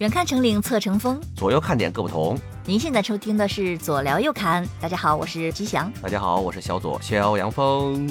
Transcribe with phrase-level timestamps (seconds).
[0.00, 2.36] 远看成岭侧成峰，左右看点各不同。
[2.64, 5.88] 您现在收听的是左聊右侃，大家好，我是吉祥。
[6.02, 8.04] 大家好，我是小左肖阳峰。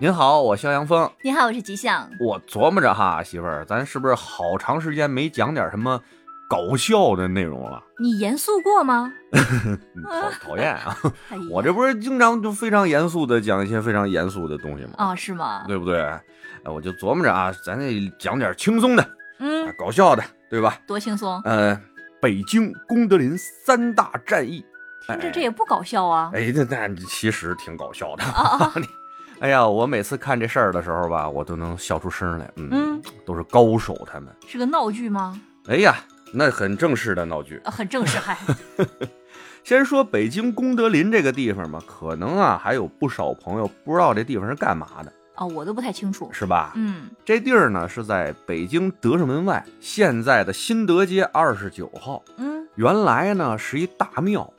[0.00, 1.08] 您好，我肖阳峰。
[1.22, 2.10] 您好，我是吉祥。
[2.18, 6.00] 我琢磨着哈，媳妇儿，咱是不是好长时间没讲点什么
[6.48, 7.80] 搞笑的内容了？
[8.00, 9.12] 你严肃过吗？
[10.42, 10.98] 讨讨厌啊！
[11.30, 14.94] 哎我这不是经常就非常严肃的讲一些非常严肃的东西吗？
[14.96, 15.62] 啊，是吗？
[15.68, 16.04] 对不对？
[16.64, 19.08] 哎，我就琢磨着啊，咱得讲点轻松的，啊
[19.38, 20.78] 嗯，，搞笑的，对吧？
[20.86, 21.40] 多轻松。
[21.44, 21.78] 呃，
[22.20, 24.64] 北京功德林三大战役，
[25.06, 26.30] 听着这也不搞笑啊。
[26.34, 28.22] 哎，那那其实挺搞笑的。
[28.24, 28.72] 啊
[29.40, 32.48] 哎呀，我每次看这事儿的时候吧，我都能笑出声来。
[32.54, 34.32] 嗯，嗯，都是高手他们。
[34.46, 35.40] 是个闹剧吗？
[35.66, 35.96] 哎呀，
[36.32, 37.60] 那很正式的闹剧。
[37.64, 38.38] 啊，很正式， 还
[39.64, 46.28] 先说北京功德林这个地方吧，可能啊还有不少朋友不知道这地方是干嘛的，啊，我都不太清楚。
[46.32, 46.72] 是吧？
[46.76, 52.22] 嗯，这地儿呢是在北京德胜门外，现在的新德街二十九号。
[52.36, 54.52] 嗯，原来呢是一大庙，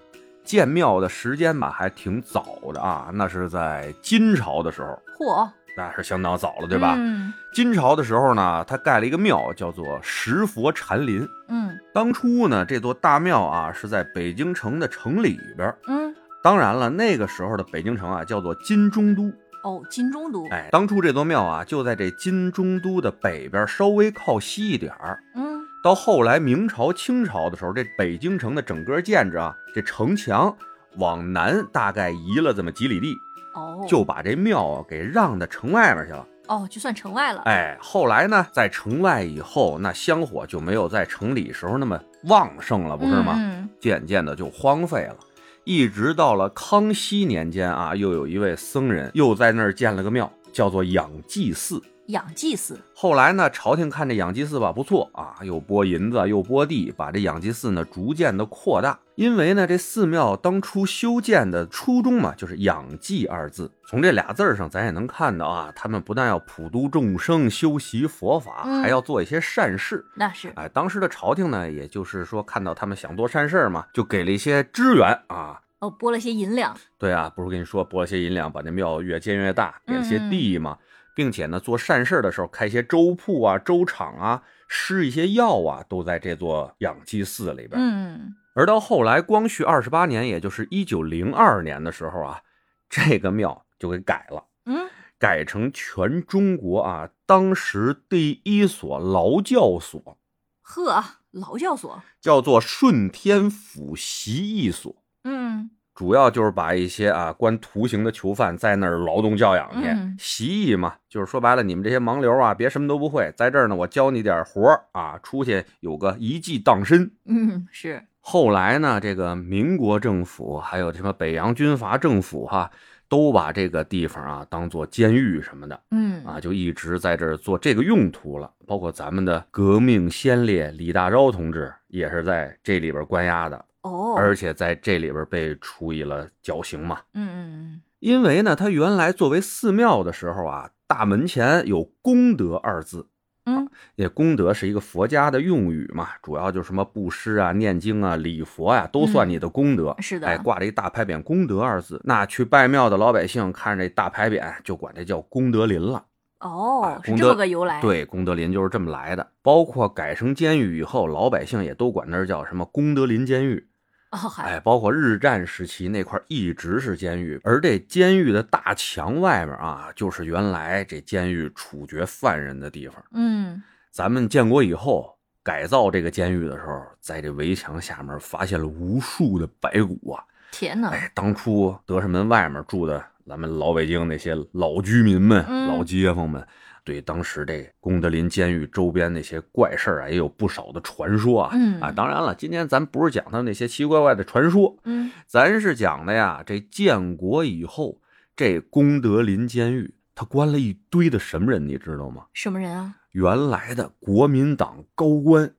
[0.44, 6.96] 建庙的时间吧还挺早的啊，那是在金朝的时候，嚯，那是相当早了，对吧？
[6.98, 11.28] 嗯金朝的时候呢，他盖了一个庙，叫做石佛禅林。
[11.50, 15.72] 嗯当初呢，这座大庙啊是在北京城的城里边。
[15.88, 19.32] 嗯，当然了，那个时候的北京城啊叫做金中都。
[19.64, 20.47] 哦，金中都。
[20.50, 25.19] 哎，当初这座庙啊就在这金中都的北边，稍微靠西一点儿。
[25.36, 30.56] 嗯到后来明朝、清朝的时候，这北京城的整个建制啊，这城墙
[30.95, 33.17] 往南大概移了这么几里地，
[33.53, 36.25] 哦，就把这庙啊给让到城外面去了。
[36.47, 37.41] 哦，就算城外了。
[37.41, 43.34] 哎，后来呢，在城外以后，那香火就没有在城里时候那么旺盛了，不是吗？
[43.36, 45.17] 嗯渐渐的就荒废了。
[45.66, 51.81] 一直到了康熙年间啊，又有一位僧人又在那儿建了个庙，叫做养济寺。
[52.08, 52.80] 养祭祀。
[52.96, 59.00] 后来呢，朝廷看这养济寺吧不错啊，又拨银子又拨地，把这养济寺呢逐渐的扩大。
[59.16, 63.72] 因为呢，这寺庙当初修建的初衷嘛，就是养济二字。
[63.88, 70.03] 从这俩字儿上，咱也能看到啊，他们不但要普度众生、修习佛法，嗯还要做一些善事。
[70.16, 70.52] 那是。
[70.56, 75.59] 哎，当时的朝廷呢，也就是说看到他们想做善事嘛，就给了一些支援啊。
[75.78, 76.75] 哦，拨了些银两。
[76.97, 80.78] 对啊，不是跟你说拨了些银两，把这庙越建越大，给了些地嘛，
[81.16, 87.72] 并且呢，做善事儿的时候开一些粥铺啊、粥厂啊，施一些药啊，都在这座养济寺里边。
[87.74, 92.41] 嗯而到后来光绪二十八年，也就是一九零二年的时候啊，
[92.88, 94.46] 这个庙就给改了。
[94.66, 94.88] 嗯，
[95.18, 100.19] 改成全中国啊，当时第一所劳教所，
[100.62, 102.03] 呵，劳教所。
[102.22, 104.96] 叫做顺天府习艺所。
[105.23, 117.12] 嗯主要就是把一些啊关徒刑的囚犯在那儿劳动教养去，嗯习艺嘛，就是说白了，你们这些盲流啊，别什么都不会，在这儿呢，我教你点活儿啊，出去有个一技傍身。
[117.26, 118.02] 嗯，是。
[118.20, 122.72] 后来呢，这个民国政府还有什么北洋军阀政府哈、
[123.09, 128.50] 都把这个地方啊当做监狱什么的嗯啊，就一直在这儿做这个用途了。
[128.66, 137.00] 包括咱们的革命先烈李大钊同志也是在这里边关押的，哦，而且在这里边被处以了绞刑嘛。
[137.14, 143.08] 嗯嗯嗯因为呢，它原来作为寺庙的时候啊，大门前有功德二字。
[143.46, 149.90] 嗯也功德是一个佛家的用语嘛，主要就是什么布施啊、念经啊、礼佛呀、都算你的功德。
[149.98, 156.06] 嗯是的哎，挂着一大牌匾“功德”二字，那去拜庙的老百姓看这大牌匾，就管这叫功德林了。
[156.40, 159.28] 哦哎，是这功德么个由来。，对，功德林就是这么来的。
[159.42, 163.68] 包括改成监狱以后，老百姓也都管那儿叫什么功德林监狱。
[164.13, 173.03] 哦，哎，包括日战时期那块儿一直是监狱，而这监狱的大墙外面啊，就是原来这监狱处决犯人的地方。
[173.12, 180.23] 嗯咱们建国以后改造这个监狱的时候，在这围墙下面发现了无数的白骨啊！
[180.52, 186.46] 天哪，哎，当初德胜门外面住的咱们老北京那些老居民们、嗯老街坊们，
[186.84, 191.52] 对当时这功德林监狱周边那些怪事儿啊，也有不少的传说啊。
[191.53, 198.00] 嗯啊，当然了，今天咱不是讲他那些奇奇怪怪的传说，嗯咱是讲的呀，这建国以后，
[198.35, 202.26] 这功德林监狱他关了一堆的什么人，你知道吗？
[202.34, 202.96] 什么人啊？
[203.12, 205.53] 原来的国民党高官，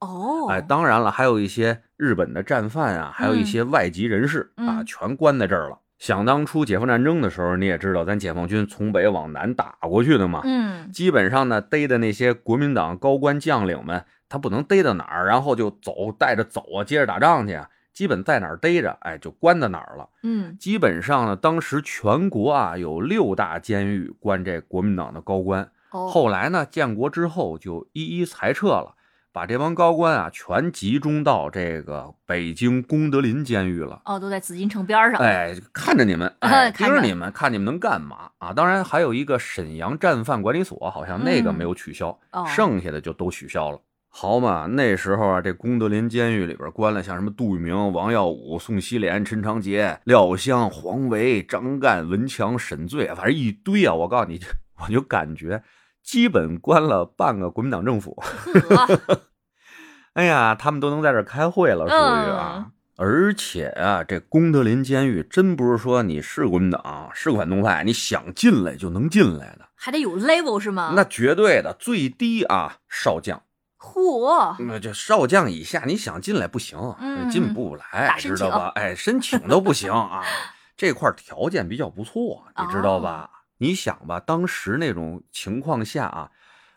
[0.00, 5.78] 哦，哎，当然了，还有一些日本的战犯啊，还有一些外籍人士、啊，嗯全关在这儿了。
[5.98, 17.68] 想当初解放战争的时候，你也知道，咱解放军从北往南打过去的嘛，嗯基本上呢，逮的那些国民党高官将领们，他不能逮到哪儿，然后就走，带着走啊，接着打仗去啊。
[17.94, 20.06] 基本在哪儿逮着，哎，就关到哪儿了。
[20.22, 28.95] 嗯基本上呢，当时全国啊有六大监狱关这国民党的高官，哦，后来呢，建国之后就一一裁撤了，
[29.36, 34.00] 把这帮高官啊全集中到这个北京功德林监狱了。
[34.06, 35.20] 哦，都在紫禁城边上。
[35.20, 38.54] 哎，看着你们， 哎，看着盯着你们，看你们能干嘛啊？
[38.54, 43.78] 当然还有一个沈阳战犯管理所，好像那个没有取消，哦剩下的就都取消了。
[44.08, 53.92] 好嘛，那时候啊，这功德林监狱里边关了像什么杜聿明、王耀武、宋希濂、陈长捷、廖湘、黄维、张干、文强、沈醉，反正一堆啊！
[53.92, 54.40] 我告诉你，
[54.82, 55.62] 我就感觉
[56.06, 58.16] 基本关了半个国民党政府。
[58.22, 59.20] 呵，
[60.14, 62.54] 哎呀，他们都能在这儿开会了，属于啊。
[62.64, 70.94] 嗯而且啊，这功德林监狱真不是说你是国民党是反动派，你想进来就能进来的，还得有 level 是吗？
[70.96, 73.42] 那绝对的最低啊，少将。
[73.78, 78.72] 嚯，那这少将以下，你想进来不行，嗯进不来知道吧？
[78.76, 80.22] 哎，申请都不行啊。
[80.74, 83.28] 这块条件比较不错，你知道吧？
[83.56, 86.30] 哦你想吧，当时那种情况下啊，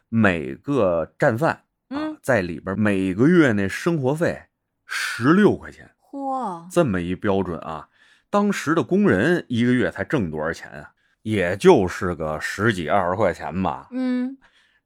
[0.07, 4.43] 每个战犯啊嗯，在里边每个月那生活费
[4.85, 7.89] 十六块钱，嚯，这么一标准啊，
[8.29, 10.91] 当时的工人一个月才挣多少钱啊？
[11.23, 13.89] 也就是个十几二十块钱吧。
[13.91, 14.37] 嗯，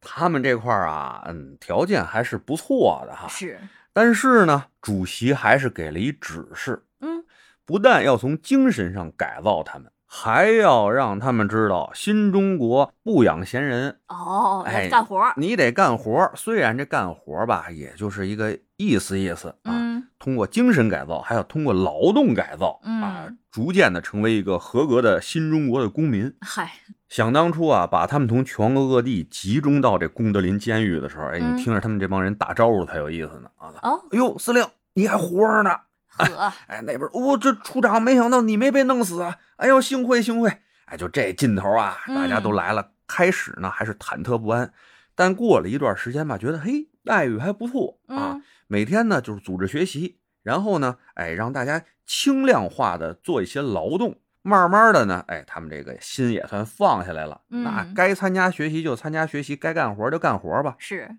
[0.02, 3.28] 他们这块儿啊，嗯，条件还是不错的哈。
[3.28, 3.60] 是，
[3.94, 7.24] 但是呢，主席还是给了一指示，嗯，
[7.66, 16.32] 不但要从精神上改造他们，还要让他们知道新中国不养闲人，哦，哎干活儿，你得干活。
[16.36, 19.74] 虽然这干活吧，也就是一个意思意思啊。
[19.74, 26.32] 嗯，通过精神改造，还要通过劳动改造、啊嗯，逐渐的成为一个合格的新中国的公民。
[26.42, 26.72] 嗨，
[27.10, 33.74] 想当初啊，把他们从全国各地集中到这功德林监狱的时候，哎，嗯你听着他们这帮人打招呼才有意思呢啊！
[33.82, 34.64] 哦，哎呦，司令，
[34.94, 35.76] 你还活着呢！
[36.18, 39.38] 呵，哎，那边哦，这处长，没想到你没被弄死啊！
[39.58, 40.50] 哎呦，幸会幸会！
[40.86, 42.92] 哎，就这劲头啊，大家都嗯来了。
[43.08, 44.74] 开始呢还是忐忑不安，
[45.16, 48.34] 但过了一段时间吧，觉得嘿，待遇还不错啊。
[48.34, 54.20] 嗯，每天呢就是组织学习，然后呢，哎，让大家轻量化的做一些劳动。
[54.46, 57.42] 慢慢的呢，哎，他们这个心也算放下来了。
[57.50, 60.76] 嗯那该参加学习就参加学习，该干活就干活吧。
[60.78, 61.16] 是，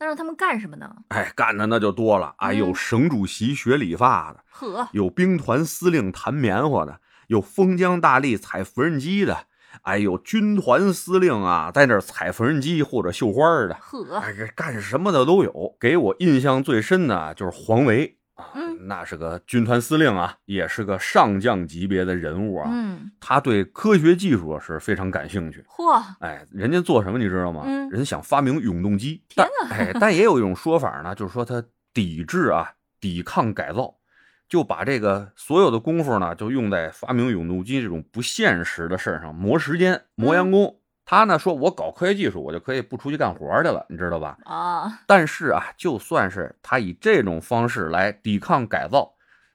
[0.00, 0.90] 那让他们干什么呢？
[1.08, 2.34] 哎，干的那就多了。
[2.38, 2.56] 啊，嗯。
[2.56, 9.44] 有省主席学理发的，呵，有兵团司令弹棉花的，有封疆大吏踩缝纫机的，
[9.82, 15.76] 哎，有军团司令啊，在那儿踩缝纫机或者绣花的，呵，哎，这干什么的都有。
[15.78, 18.06] 给我印象最深的啊就是黄维。
[18.06, 18.19] 啊，
[18.54, 22.70] 嗯那是个军团司令啊，也是个上将级别的人物啊。
[22.72, 25.64] 嗯，他对科学技术是非常感兴趣。
[25.68, 27.62] 嚯，哎，人家做什么你知道吗？
[27.66, 29.22] 嗯人想发明永动机。
[29.28, 33.94] 天但哎，但也有一种说法呢，就是说他抵制啊，抵抗改造，
[34.48, 40.79] 就把这个所有的功夫呢，就用在发明永动机这种不现实的事儿上，磨时间、磨洋工。
[41.10, 44.38] 他呢说，我搞科学技术，我就可以不出去干活去了，你知道吧？
[44.44, 49.12] 啊，但是啊，就算是他以这种方式来抵抗改造，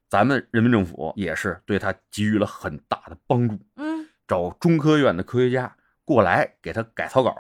[0.10, 3.58] 咱们人民政府也是对他给予了很大的帮助。
[3.78, 5.74] 嗯，找中科院的科学家
[6.04, 7.34] 过来给他改草稿，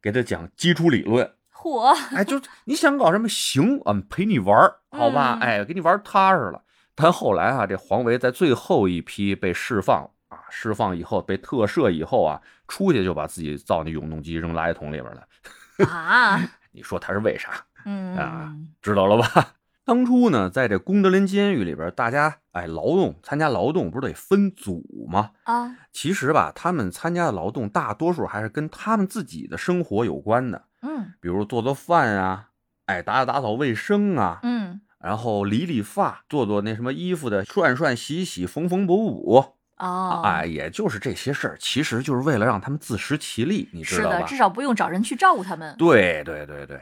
[0.00, 1.28] 给他讲基础理论。
[1.52, 5.36] 嚯，哎，就你想搞什么行，俺们陪你玩儿好吧？
[5.40, 6.62] 嗯哎，给你玩踏实了。
[6.94, 10.10] 但后来啊，这黄维在最后一批被释放啊，
[10.50, 15.26] 释放以后被特赦以后啊，出去就把自己造那永动机扔垃圾桶里边了。
[15.86, 16.40] 啊，
[16.72, 17.64] 你说他是为啥？
[17.84, 19.54] 嗯，啊知道了吧？
[19.84, 25.30] 当初呢，在这功德林监狱里边，大家哎劳动参加劳动不是得分组吗？
[25.44, 32.50] 啊，其实吧，他们参加的劳动大多数还是跟他们自己的生活有关的，嗯比如做做饭啊，
[32.84, 45.74] 哎打打打扫卫生啊，嗯，然后理理发，做做那什么衣服的涮涮洗洗缝缝补补，哦，哎，也就是这些事儿，其实就是为了让他们自食其力，你知是的，至少不用找人去照顾他们。
[45.78, 46.80] 对对对对，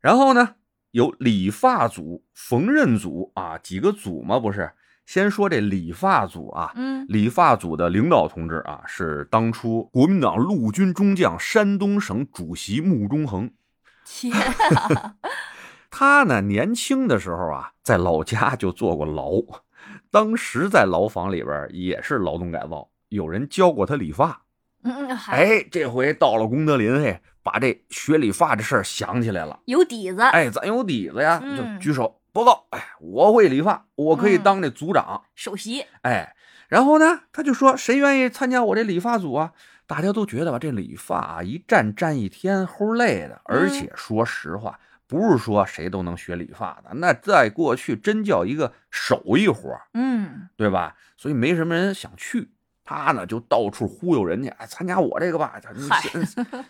[0.00, 0.54] 然后呢，
[0.92, 4.72] 有理发组、缝纫组啊，几个组嘛，不是？
[5.06, 13.50] 先说这理发组啊，嗯，理发组的领导同志啊，是当初国民党陆军中将、山东省主席穆中恒。
[14.06, 14.32] 天，
[15.90, 19.32] 他呢，年轻的时候啊，在老家就坐过牢，
[20.10, 24.42] 当时在牢房里边也是劳动改造，有人教过他理发。
[24.82, 29.60] 嗯嗯，还哎，这回到了功德林，嘿，把这学理发这事儿想起来了。
[29.66, 32.66] 有底子，哎，咱有底子呀，嗯就举手报告。
[32.70, 35.22] 哎，我会理发，我可以嗯当这组长。
[35.34, 36.34] 首席，哎，
[36.68, 39.52] 然后呢，他就说谁愿意参加我这理发组啊？
[39.86, 43.40] 大家都觉得吧，这理发啊，一站站一天，齁累的。
[43.44, 50.96] 而且说实话，不是说谁都能学理发的，那在过去真叫一个手艺活儿，嗯，对吧？
[51.16, 52.52] 所以没什么人想去。
[52.82, 55.60] 他呢就到处忽悠人家，哎，参加我这个吧。
[55.88, 56.02] 嗨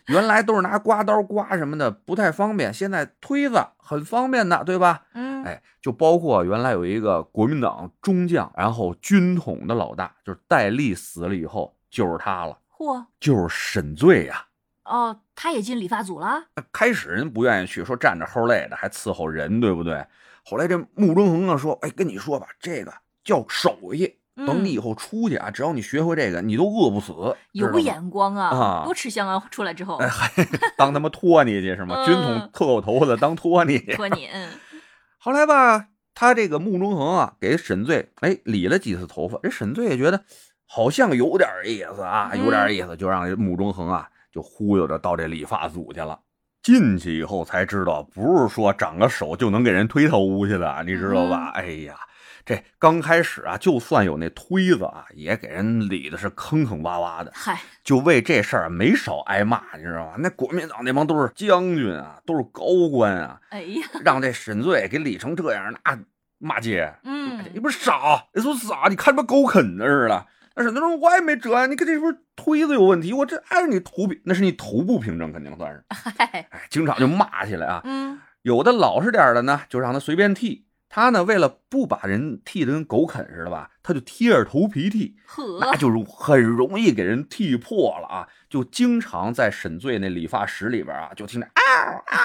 [0.08, 5.04] 原来都是拿刮刀刮什么的，不太方便，现在推子很方便的，对吧？
[5.14, 14.44] 嗯，哎，就包括原来有一个国民党中将，然后军统的老大，就是戴笠死了以后，就是他了，嚯，就是沈醉呀、
[14.90, 20.04] 哦，他也进理发组了，开始人不愿意去，说站着齁累的，还伺候人，对不对？
[20.44, 22.92] 后来这穆中恒啊说：“哎，跟你说吧，这个
[23.22, 27.12] 叫手艺，嗯等你以后出去啊，只要你学会这个，你都饿不死。
[27.52, 29.42] 有眼光啊，啊多吃香啊！
[29.50, 30.30] 出来之后，哎，还
[30.76, 32.02] 当他妈托尼去是吗？
[32.02, 33.94] 嗯军统特狗头子当托尼去。
[33.94, 34.48] 托你，嗯，
[35.18, 40.24] 后来吧，他这个穆中恒啊，给沈醉哎理了几次头发，这沈醉也觉得
[40.66, 46.18] 好像有点意思啊，有点意思，就让这穆中恒啊就忽悠着到这理发组去了。
[46.62, 51.50] 进去以后才知道，不是说长个手就能给人推头去的，你知道吧？
[51.54, 51.96] 哎呀，
[52.44, 57.32] 这刚开始啊，就算有那推子啊，也给人理的是坑坑洼洼的。
[57.34, 60.16] 嗨，就为这事儿没少挨骂，你知道吗？
[60.18, 65.98] 那国民党那帮都是将军啊，都是高官啊，哎呀，让这沈醉给理成这样，那
[66.36, 70.26] 骂街，嗯，你不是傻，你说傻，你看他妈狗啃的似的。
[70.56, 75.84] 那沈醉说：“我也没辙啊，你看这不是推子有问题，我这按着你头皮，那是你头部平整，肯定算是。
[76.18, 77.80] 哎，经常就骂起来啊。
[77.84, 80.66] 嗯，有的老实点的呢，就让他随便剃。
[80.92, 85.16] 他呢，为了不把人剃得跟狗啃似的吧，他就贴着头皮剃。
[85.60, 88.28] 那，就是很容易给人剃破了啊！
[88.48, 91.62] 就经常在沈醉那理发室里边啊，就听着啊
[92.06, 92.18] 啊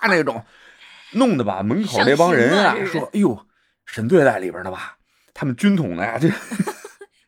[0.00, 0.40] 啊那种，
[1.14, 3.44] 弄得吧门口那帮人啊说：“哎呦，
[3.84, 4.96] 沈醉在里边呢吧？
[5.34, 6.28] 他们军统的呀，这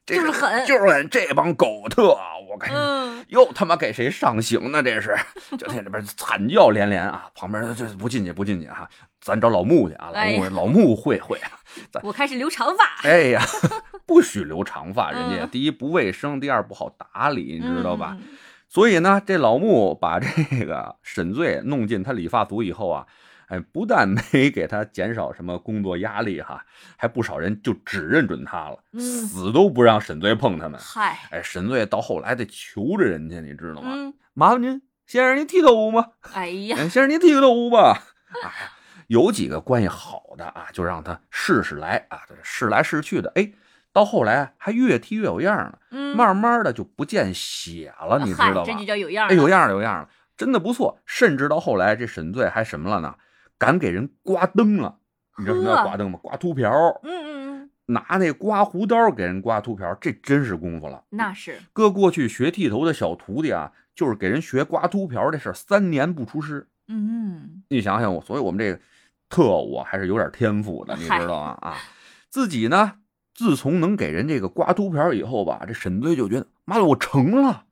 [0.06, 2.38] 这就是狠就是狠，这帮狗特啊！
[2.48, 4.80] 我感觉嗯，又他妈给谁上刑呢？
[4.82, 5.16] 这是
[5.58, 7.28] 就在里边惨叫连连啊！
[7.34, 8.88] 旁边这不进去不进去啊！
[9.20, 10.10] 咱找老穆去啊！
[10.14, 11.50] 老穆哎老穆会会啊！
[12.04, 13.42] 我开始留长发，哎呀，
[14.06, 18.16] 不许留长发，人家嗯第一不卫生，第二不好打理，你知道吧？
[18.20, 18.28] 嗯？
[18.68, 23.06] 所以呢，这老穆把这个沈醉弄进他理发组以后啊，
[23.46, 26.64] 哎，不但没 给他减少什么工作压力哈，
[26.96, 30.80] 还不少人就只认准他了，嗯死都不让沈醉碰他们。
[30.80, 33.90] 嗨，哎，沈醉到后来得求着人家，你知道吗？
[33.92, 36.06] 嗯，麻烦您，先生您剃头吗？
[36.34, 38.02] 哎呀，哎，先生您剃个头吧。
[38.42, 38.72] 哎呀，
[39.06, 43.52] 有几个关系好的啊，就让他试试来啊，试来试去的，哎，
[43.92, 45.78] 到后来还越踢越有样了。
[45.92, 48.72] 嗯，慢慢的就不见血了，你知道吧？
[48.72, 50.98] 这就叫有样了哎，有，样有样儿了，真的不错。
[51.06, 53.14] 甚至到后来，这沈醉还什么了呢？
[53.58, 54.98] 敢给人刮灯了。
[55.38, 56.18] 你知道什么叫刮灯吗？
[56.22, 56.70] 刮秃瓢，
[57.02, 61.04] 嗯嗯嗯，拿那刮胡刀给人刮秃瓢，这真是功夫了。
[61.10, 66.66] 那是，搁过去学剃头的小徒弟啊，就是给人学刮秃瓢这事儿，三年不出师。
[66.88, 68.80] 嗯，你想想我，所以我们这个
[69.28, 71.58] 特务啊，还是有点天赋的，你知道吗？
[71.60, 71.76] 啊，
[72.30, 72.94] 自己呢，
[73.34, 77.65] 自从能给人这个刮秃瓢以后吧，这沈醉就觉得，妈的，我成了。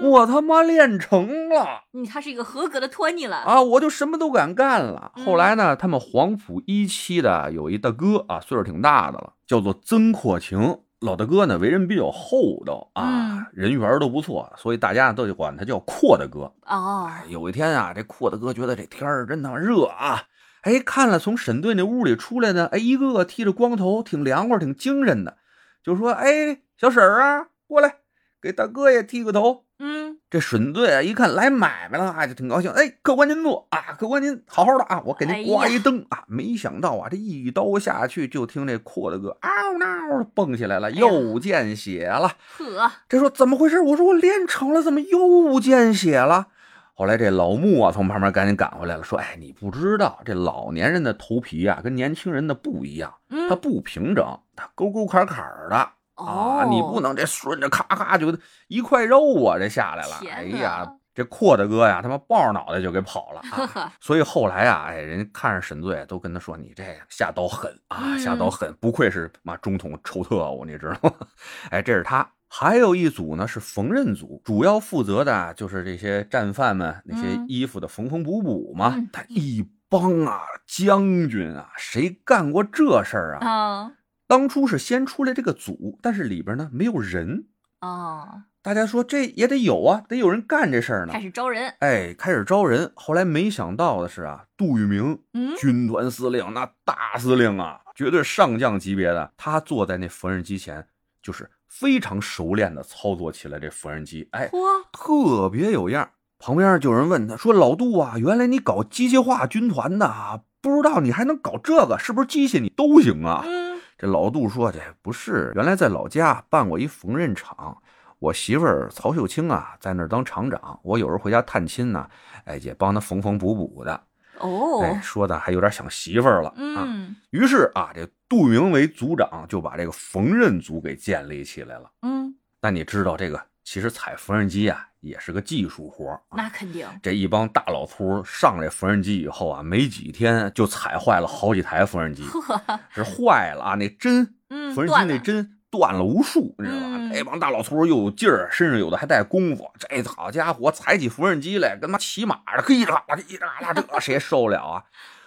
[0.00, 3.62] 嗯，我他妈练成了你他是一个合格的托尼了，啊！
[3.62, 5.12] 我就什么都敢干了。
[5.16, 10.80] 嗯后来呢，他们黄埔一期的有一大哥啊，岁数挺大的了，叫做曾扩情。
[11.00, 16.52] 老大哥呢，为人比较厚道啊，嗯人缘都不错，所以大家都管他叫阔大哥。
[16.66, 20.24] 哦，哎，有一天啊，这阔大哥觉得这天儿真他妈热啊，
[20.62, 25.36] 哎，看了从沈队那屋里出来呢，哎，一个个剃着光头，挺凉快，挺精神的，
[25.84, 27.98] 就说：“哎，小婶儿啊，过来，
[28.40, 32.68] 给大哥也剃个头。”嗯，这沈队啊，一看来买卖了啊，就挺高兴。
[32.72, 36.24] 哎，客官您坐啊，客官您好好的啊，我给哎您刮一灯、啊。
[36.26, 42.32] 没想到啊，这一刀下去，就听这阔大哥嗷嗷的蹦起来了，又见血了。
[42.56, 43.80] 呵，这说怎么回事？
[43.80, 46.48] 我说我练成了，怎么又见血了？
[46.94, 58.36] 后来这老穆啊，从旁边赶紧赶回来了，说：“哎，你不知道，这老年人的头皮啊，跟年轻人的不一样，嗯它，不平整，它沟沟坎坎的。”哦啊，，你不能这顺着咔咔就
[58.68, 60.18] 一块肉啊，这下来了。
[60.20, 63.42] 天哎呀，这阔大哥呀，他妈抱着脑袋就给跑了
[64.00, 71.14] 所以后来啊，哎，人家看着沈醉都跟他说：“你这下刀狠啊，嗯下刀狠，不愧是妈中统臭特务，你知道吗？”
[71.70, 72.28] 哎，这是他。
[72.50, 78.94] 还有一组呢是缝纫组，主要负责的啊就是这些战犯们那些嗯衣服的缝缝补补嘛。
[78.96, 83.92] 嗯他一帮啊将军啊，谁干过这事儿啊？
[84.28, 87.46] 啊，当初是先出来这个组，但是里边呢没有人。
[87.80, 91.20] 哦，大家说这也得有啊，得有人干这事儿呢开。
[91.20, 92.92] 始招人，哎，开始招人。
[92.94, 100.86] 后来没想到的是啊，杜聿明嗯，军团司令，那大司令啊，绝对上将级别的，他坐在那缝纫机前，
[101.22, 104.50] 就是非常熟练的操作起来这缝纫机，哎，
[104.92, 106.10] 特别有样儿。
[106.40, 113.67] 旁边就有人问他说：“老杜啊，原来你搞机械化军团的啊，不知道你还能搞这个，是不是机械你都行啊？”嗯，
[113.98, 117.76] 这老杜说：“这不是，原来在老家办过一缝纫厂，
[118.20, 122.08] 我媳妇儿曹秀清啊，在那儿当厂长，我有时候回家探亲呢，
[122.44, 124.00] 哎，也帮她缝缝补补的。
[124.38, 126.86] 哦，哎，说的还有点想媳妇儿了啊。
[126.86, 131.90] 嗯于是啊，这杜明为组长就把这个缝纫组给建立起来了。
[132.02, 136.18] 嗯，但你知道这个，其实踩缝纫机啊也是个技术活。
[136.36, 136.86] 那肯定。
[137.02, 142.24] 这一帮大老粗上这缝纫机以后啊，没几天就踩坏了好几台缝纫机，
[142.90, 146.96] 是坏了啊，那针嗯，缝纫机那针断了无数，你知道吧？
[146.96, 149.68] 嗯这帮大老粗又有劲儿，身上有的还带功夫。
[149.78, 154.84] 这好家伙，踩起缝纫机来跟他妈骑马的，嘿啦啦嘿啦啦，这谁受得了啊？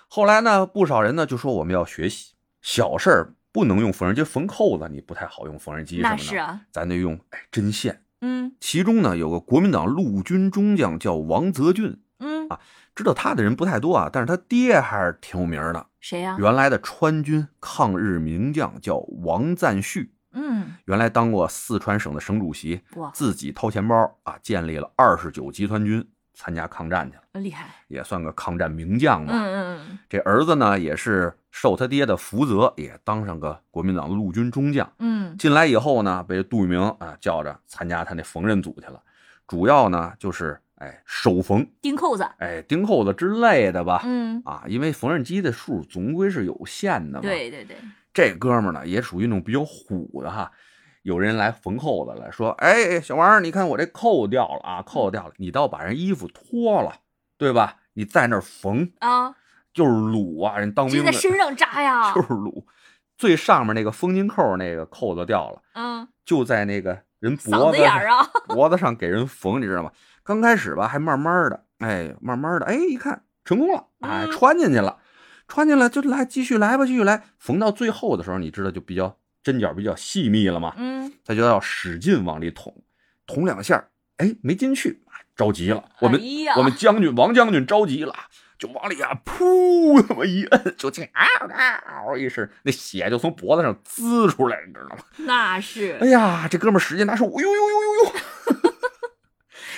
[0.08, 8.01] 后来呢，不少人呢就说我们要学习，小事儿不能用缝纫机缝扣子，你不太好用缝纫机什么的，那是啊，咱得用哎针线。
[8.22, 8.56] 嗯。
[8.60, 12.48] 其中呢，有个国民党陆军中将叫王泽俊，嗯。
[12.50, 12.60] 啊，
[12.96, 15.88] 知道他的人不太多啊，但是他爹还是挺有名的。
[16.00, 16.36] 谁呀？
[16.40, 22.82] 原来的川军抗日名将叫王赞旭，嗯，原来当过四川省的省主席，
[23.14, 26.06] 自己掏钱包啊，建立了二十九集团军，
[26.42, 27.70] 参加抗战去了，厉害。
[27.88, 29.32] 也算个抗战名将吧。
[29.32, 34.92] 嗯嗯这儿子呢，也是受他爹的福泽，也当上个国民党陆军中将。
[34.98, 39.00] 嗯进来以后呢，被杜聿明啊叫着参加他那缝纫组去了，
[39.48, 42.28] 主要呢就是哎手缝、钉扣子。
[42.40, 44.02] 哎钉扣子之类的吧。
[44.04, 47.78] 嗯，啊，因为缝纫机的数总归是有限的嘛。，对对对，
[48.12, 50.52] 这哥们儿呢也属于那种比较虎的哈。
[51.04, 56.96] 有人来缝扣子了，说：“哎，小王，你看我这扣掉了啊，扣掉了，你倒把人衣服脱了，
[57.38, 57.78] 对吧？
[57.94, 59.36] 你在那儿缝，啊，
[59.74, 62.14] 就是撸啊，人当兵的在身上扎呀。
[62.16, 62.66] 就是撸。
[63.18, 68.28] 最上面那个风巾扣那个扣子掉了，嗯，就在那个人脖子子眼儿啊。
[68.48, 69.92] 脖子上给人缝，你知道吗？
[70.24, 74.98] 刚开始吧，还慢慢的，哎，慢慢的，哎，一看成功了，哎，嗯穿进去了，
[75.48, 77.24] 穿进来就来，继续来吧，继续来。
[77.38, 82.84] 缝到最后的时候，你知道就比较针脚比较细密了嘛，嗯，他就要使劲往里捅，
[83.26, 83.84] 捅两下，
[84.18, 85.02] 哎，没进去，
[85.36, 85.84] 着急了。
[86.00, 88.14] 我们、哎我们将军王将军着急了，
[88.60, 95.04] 就往里啊，噗，那么一摁，就听啊啊一声，那血就从脖子上滋出来，你知道吗？
[95.18, 98.12] 那是哎呀，这哥们使劲拿手捂，呦呦呦呦呦。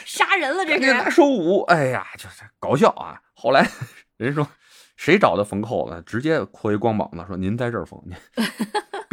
[0.05, 1.09] 杀人了，这赶紧拿。
[1.09, 3.21] 手捂，哎呀，就是搞笑啊！
[3.33, 3.67] 后来
[4.17, 4.47] 人说
[4.97, 8.15] 谁找的缝扣子，直接扩一光膀子说：“您在这儿缝，您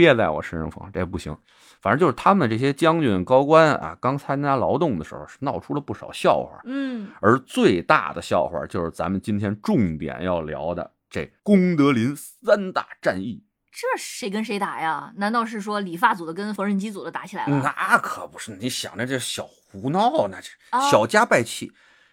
[0.01, 1.37] 别在我身上缝，这不行。”
[1.81, 6.61] 反正就是他们这些将军高官啊，刚参加劳动的时候，是闹出了不少笑话。
[6.65, 13.43] 嗯，而最大的笑话就是咱们今天重点要聊的这功德林三大战役。
[13.73, 15.11] 这谁跟谁打呀？
[15.17, 17.63] 难道是说理发组的跟缝纫机组的打起来了？
[17.63, 21.73] 那可不是，你想着这小胡闹呢，这啊小家败气。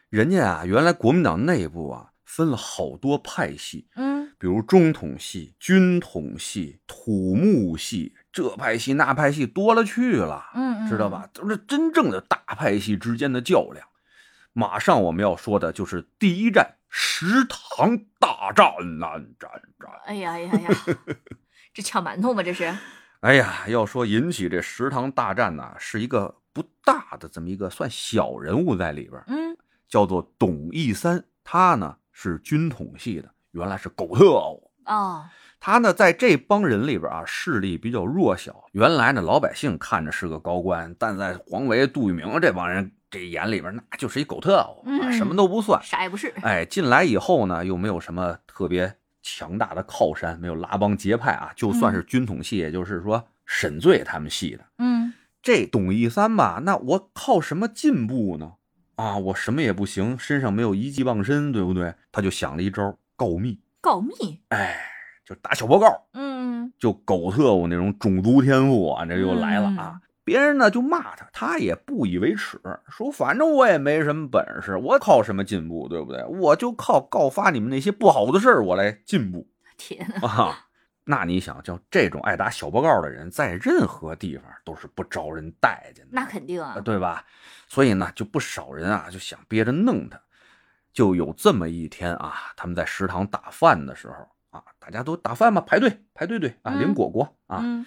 [0.09, 11.27] 人家啊，原来国民党内部啊分了好多派系，嗯，比如中统系、军统系、土木系，这派系那派系多了去了，嗯嗯知道吧？
[11.33, 13.87] 都是真正的大派系之间的较量。
[14.51, 19.09] 马上我们要说的就是第一战食堂大战，南
[19.39, 19.89] 战战。
[20.05, 20.69] 哎呀哎呀哎呀，
[21.73, 22.43] 这抢馒头吗？
[22.43, 22.75] 这是？
[23.21, 34.71] 哎呀，要说引起这食堂大战呢，是一个不大的这么一个算小人物在里边，嗯，叫做董一三，他呢是军统系的，原来是狗特务。
[34.85, 35.23] 哦，
[35.59, 45.79] 他呢在这帮人里边啊势力比较弱小，原来呢老百姓看着是个高官，但在黄维、杜聿明这帮人这眼里边，那就是一狗特务，什么都不算。
[45.83, 46.33] 啥也不是。
[46.41, 54.65] 哎，进来以后呢，又没有什么特别强大的靠山，没有拉帮结派啊，就算是军统系，也就是说沈醉他们系的。
[54.79, 58.53] 嗯这董一三吧，那我靠什么进步呢？
[58.97, 61.93] 啊，我什么也不行，身上没有一技傍身，对不对？
[62.11, 64.41] 他就想了一招告密，告密。
[64.49, 64.75] 哎，
[65.23, 70.01] 就打小报告，嗯就狗特务那种种族天赋啊，这又来了啊。
[70.23, 76.25] 别人呢就骂他，他也不以为耻，说反正我也没什么本事，我靠什么进步，对不对？
[76.25, 80.27] 我就靠告发你们那些不好的事儿，我来进步天哪！
[80.27, 80.66] 啊。
[81.09, 86.11] 那你想，就这种爱打小报告的人，在任何地方都是不招人待见的。
[86.11, 86.81] 那肯定啊啊，。
[86.81, 87.25] 对吧？
[87.67, 90.21] 所以呢，就不少人啊就想憋着弄他。
[90.91, 94.15] 就有这么一天啊，他们在食堂打饭的时候
[94.49, 97.61] 啊，大家都打饭嘛，排队排队队啊，嗯领果果啊。
[97.63, 97.85] 嗯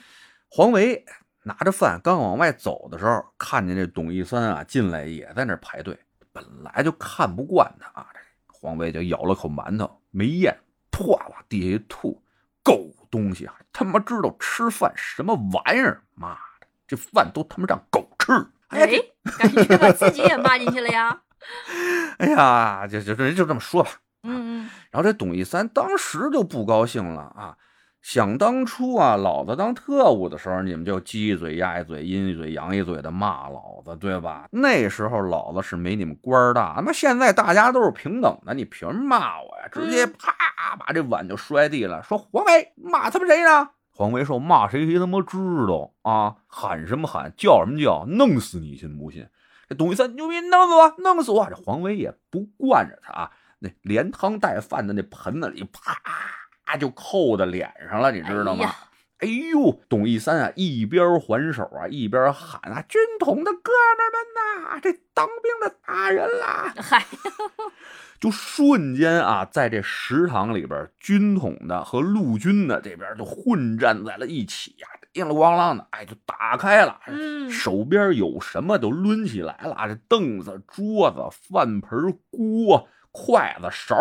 [0.48, 1.04] 黄维
[1.42, 5.98] 拿着饭刚往外走的时候，看见这董一三啊进来，也在那排队。
[6.32, 10.56] 本来就看不惯他啊，这黄维就咬了口馒头，没咽，
[10.90, 12.22] 啪往地下一吐，狗
[13.10, 16.02] 东西啊，他妈知道吃饭什么玩意儿？
[16.14, 18.32] 妈的，这饭都他妈让狗吃！
[18.68, 18.86] 哎
[19.38, 21.22] 感觉把自己也骂进去了呀。
[22.18, 23.90] 哎呀，就就人就这么说吧。
[24.22, 27.56] 嗯嗯然后这董一三当时就不高兴了啊，
[28.02, 34.48] 想当初啊，老子当特务的时候，你们就鸡一嘴鸭一嘴，阴一嘴阳一嘴的骂老子，对吧？
[34.50, 36.74] 那时候老子是没你们官大。
[36.76, 39.68] 那么现在大家都是平等的，你凭什么骂我呀？
[39.70, 40.34] 直接啪
[40.78, 43.70] 把这碗就摔地了，说黄维骂他们谁呢？
[43.92, 45.36] 黄维说骂谁谁他妈知
[45.68, 46.36] 道啊？
[46.46, 49.28] 喊什么喊，叫什么叫，弄死你信不信？
[49.68, 51.46] 这董一三牛逼，弄死我，弄死我！
[51.50, 56.00] 这黄维也不惯着他啊，那连汤带饭的那盆子里啪。
[56.76, 58.74] 就扣在脸上了，你知道吗？
[59.18, 66.72] 哎呦，董一三啊，一边还手啊，一边喊啊：“军统的哥们们呐，这当兵的打人啦！
[66.80, 67.04] ”嗨，
[68.18, 76.98] 就瞬间啊，在这食堂里边，军统的和陆军的这边就混战在了一起呀，叮了咣啷的，哎，就打开了。
[77.06, 83.94] 嗯，手边有什么都抡起来了，这凳子、桌子、饭盆、锅、筷子、勺，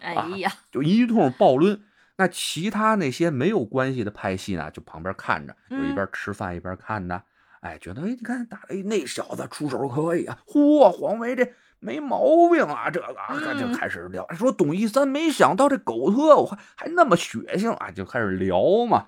[0.00, 1.80] 哎呀，就一通暴抡。
[2.20, 7.22] 那其他那些没有关系的派系呢，就旁边看着，就一边吃饭一边看的，
[7.60, 19.06] 哎，觉得哎，你看打哎那小子出手可以啊，嚯，黄维这没毛病啊，这个啊就开始聊，说董一三没想到这狗特我还还那么血性啊，就开始聊嘛。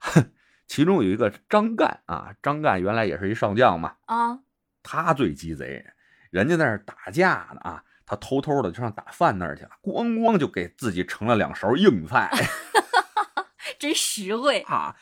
[0.66, 4.38] 其中有一个张干啊，张干原来也是一上将嘛，啊，
[4.82, 5.84] 他最鸡贼，
[6.30, 7.83] 人家在那打架呢啊。
[8.06, 12.30] 他偷偷的就上打饭那儿去了，咣咣就给自己盛了两勺硬菜，
[13.78, 14.94] 真实惠啊！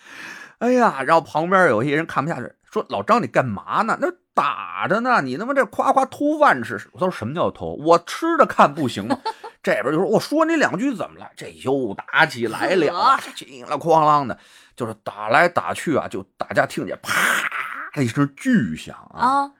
[0.58, 3.98] 哎呀，然后旁边有些人看不下去，说：“老张，你干嘛呢？
[4.00, 7.74] 那打着呢，你他妈这夸夸偷饭吃！”我说：“什么叫偷？
[7.74, 9.18] 我吃着看不行吗？”
[9.62, 14.38] 这边就说：“我说你两句怎么了？”这又打起来了，叮了哐啷的，
[14.76, 19.50] 就是打来打去啊，就大家听见啪一声巨响啊。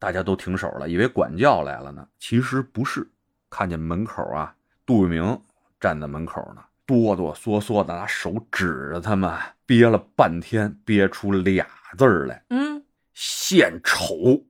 [0.00, 3.06] 大家都停手了，以为管教来了呢，其实不是。
[3.50, 4.54] 看见门口啊，
[4.86, 5.40] 杜聿明
[5.78, 9.30] 站在门口呢，哆哆嗦嗦的拿手指着他们，
[9.66, 11.66] 憋了半天，憋出俩
[11.98, 12.82] 字儿来，嗯，
[13.12, 14.42] 献丑。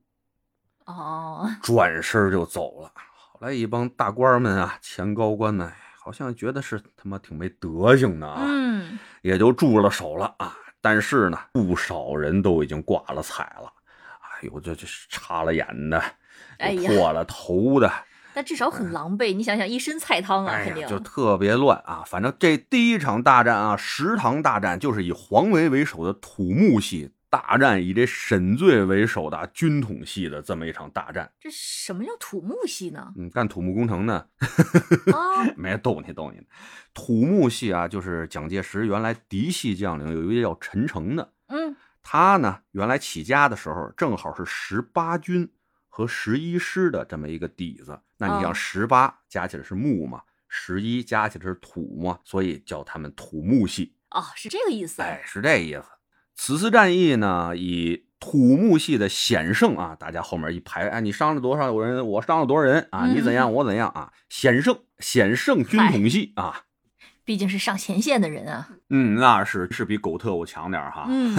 [0.85, 2.91] 哦，转身就走了。
[3.15, 10.55] 后来一帮大官们啊，前高官们，好像觉得是他妈挺没德行的啊，嗯，也就住了手了啊。
[10.79, 13.73] 但是呢，不少人都已经挂了彩了。
[14.47, 16.01] 有这这插了眼的，
[16.87, 17.91] 破了头的，
[18.33, 19.35] 但至少很狼狈。
[19.35, 22.03] 你想想，一身菜汤啊，肯定就特别乱啊。
[22.05, 31.31] 反正这第一场大战啊，食堂大战就是以黄维为首的土木系大战，以这沈醉为首的军统系的这么一场大战。
[31.39, 33.13] 这什么叫土木系呢？
[33.17, 34.25] 嗯，干土木工程呢？
[35.13, 36.41] 啊， 没逗你逗你。
[36.93, 41.75] 土木系啊，就是蒋介石原来嫡系将领有一位叫陈诚的，嗯。
[42.03, 45.49] 他呢，原来起家的时候正好是十八军
[45.87, 47.99] 和十一师的这么一个底子。
[48.17, 53.95] 那你像十八加起来是木嘛，十一加起来是土嘛，所以叫他们土木系。
[54.09, 55.01] 哦，是这个意思。
[55.01, 55.83] 哎，是这意思。
[56.35, 63.05] 此次战役呢，以土木系的险胜啊，大家后面一排，哎，你伤了多少人，我伤了多少人啊？
[63.07, 64.11] 你怎样，我怎样啊？
[64.29, 66.63] 险胜，险胜军统系啊。
[67.23, 71.05] 毕竟是上前线的人啊，嗯，那是是比狗特务强点哈。
[71.07, 71.35] 嗯，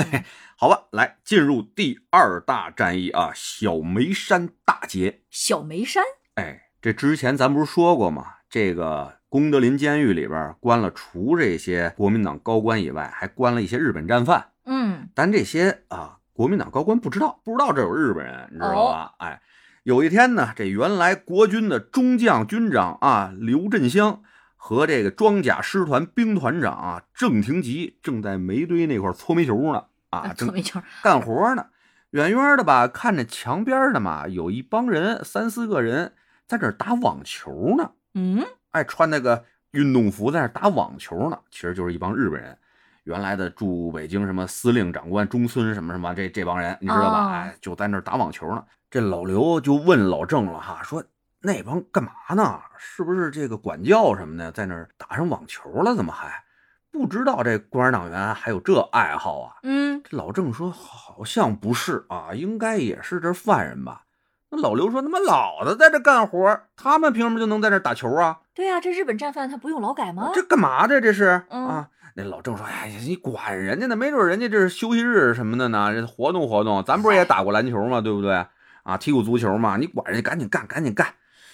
[0.57, 5.23] 好吧，来进入第二大战役啊，小梅山大捷。
[5.29, 6.03] 小梅山，
[6.37, 8.25] 哎，这之前咱不是说过吗？
[8.49, 14.51] 这个功德林监狱里边关了除这些国民党高官以外，还关了一些日本战犯。
[14.65, 19.15] 嗯，但这些啊，国民党高官不知道，不知道这有日本人，你知道吧？
[19.19, 19.43] 哎，
[19.83, 24.23] 有一天呢，这原来国军的中将军长啊，刘振香。
[24.65, 31.67] 和这个装甲师团兵团长啊郑廷吉正在煤堆那块搓煤球呢啊，搓煤球干活呢。
[32.11, 36.13] 远远的吧，看着墙边的嘛，有一帮人，三四个人
[36.47, 37.91] 在这打网球呢。
[38.15, 42.57] 嗯，哎，穿那个运动服在那打网球呢，其实就是一帮日本人，
[43.03, 47.33] 原来的驻北京什么司令长官中村什么什么这这帮人，你知道吧？
[47.33, 48.65] 哎，就在那打网球呢。
[48.89, 51.03] 这老刘就问老郑了哈，说。
[51.43, 52.61] 那帮干嘛呢？
[52.79, 55.95] 是不是这个管教什么的，在那儿打上网球了？
[55.95, 56.45] 怎么还
[56.91, 59.57] 不知道这共产党员还有这爱好啊？
[59.63, 64.03] 嗯，这老郑说好像不是啊，应该也是这犯人吧？
[64.51, 68.41] 那老刘说他妈老子在这干活，他们凭什么就能在这打球啊？
[68.55, 70.31] 对呀，这日本战犯他不用劳改吗？
[70.35, 71.01] 这干嘛的？
[71.01, 71.89] 这是啊？
[72.15, 73.97] 那老郑说，哎呀，你管人家呢？
[73.97, 76.85] 没准人家这是休息日什么的呢，活动活动。
[76.85, 78.03] 咱不是也打过篮球吗？
[78.03, 78.45] 对不对？
[78.83, 79.79] 啊，踢过足球吗？
[79.79, 81.07] 你管人家，赶紧干，赶紧干。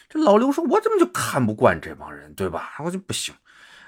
[0.09, 2.71] 这老刘说：“我怎么就看不惯这帮人，对吧？
[2.85, 3.35] 我就不行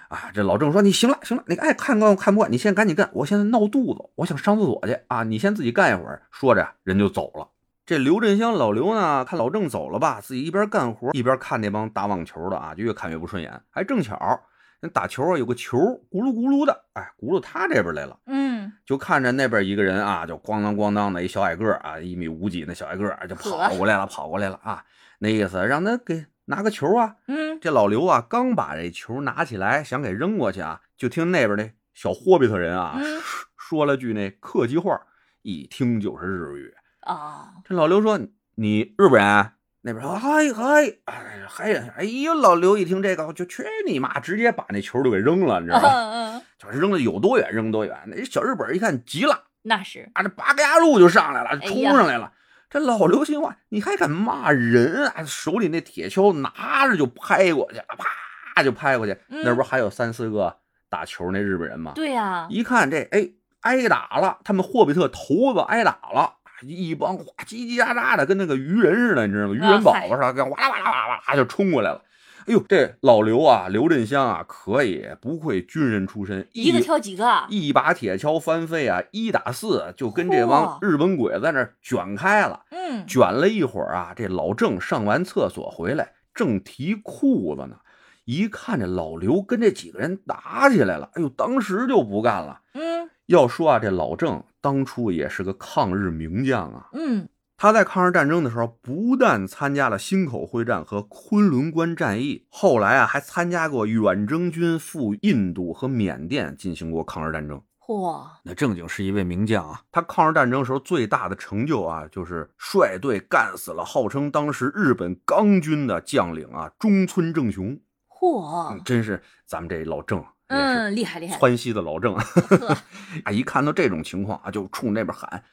[0.08, 3.08] 啊！”这老郑说：“你行了，行了，你爱看惯看不惯，你现在赶紧干。
[3.14, 5.22] 我现在闹肚子，我想上厕所去啊！
[5.22, 7.48] 你先自己干一会儿。”说着，人就走了。
[7.86, 13.60] 这刘振香老刘呢，看老郑走了吧，自己一边干活一边看那帮打网球的啊，就越看越不顺眼。
[13.70, 14.40] 还正巧
[14.82, 15.76] 那打球啊有个球
[16.10, 24.82] 咕噜咕噜的，哎，咕噜他这边来了，嗯，就看着那边一个人啊，就咣当咣当的一小矮个啊，一米五几那小矮个儿就跑过来了，跑过来了啊，
[25.22, 27.16] 那意思让他给拿个球啊。
[27.28, 33.20] 嗯，这老刘啊，刚把这球拿起来想给扔过去啊，就听那边那小霍比特人啊、嗯
[33.56, 35.00] 说了句那客气话，
[35.42, 36.74] 一听就是日语。
[37.06, 38.18] 哦，这老刘说
[38.56, 39.52] ：“你日本人？”
[39.82, 41.94] 那边说：“嗨嗨，哎嗨呀！
[41.96, 45.88] 哎呦，老刘一听这个，就去你妈，直接把那球就给扔了，你知道吗？
[45.88, 47.96] 嗯嗯， 就是扔的有多远扔多远。
[48.06, 52.32] 那小日本一看急了，那是，啊，这八嘎路就上来了，冲上来了。
[52.70, 55.24] 这老刘心话，你还敢骂人啊？
[55.26, 59.12] 手里那铁锹拿着就拍过去了，啪就拍过去。
[59.28, 60.56] 嗯那不还有三四个
[60.88, 61.92] 打球那日本人吗？
[61.96, 63.28] 对呀，一看这，哎，
[63.62, 69.54] 挨打了，他们霍比特头子挨打了，一帮哗叽叽喳喳的，跟那个鱼人似的，你知道吗？
[69.54, 72.00] 鱼人宝宝似的，跟哇啦哇啦哇啦哇啦就冲过来了。
[72.46, 82.64] 哎呦，这老刘啊，刘振香啊，可以，不愧军人出身，一个挑几个啊，一把铁锹翻飞啊，一打四就跟这帮日本鬼子在那卷开了。
[82.70, 87.76] 嗯，卷了一会儿啊，这老郑上完厕所回来，正提裤子呢，
[88.24, 92.60] 一看这老刘跟这几个人打起来了，哎呦，当时就不干了。
[92.74, 96.88] 嗯要说啊，这老郑当初也是个抗日名将啊。
[96.94, 97.28] 嗯，
[97.62, 107.60] 他在抗日战争的时候，不但参加了忻口会战和昆仑关战役，后来啊还参加过远征军赴印度和缅甸进行过抗日战争。
[107.78, 109.82] 嚯，那正经是一位名将啊！
[109.92, 117.78] 他抗日战争时候最大的成就啊，就是率队干死了号称当时日本钢军的将领啊中村正雄。
[118.08, 122.74] 嚯嗯，，真是咱们这老郑嗯，厉害厉害，川西的老郑呵
[123.24, 123.30] 啊！
[123.30, 125.44] 一看到这种情况啊，就冲那边喊：“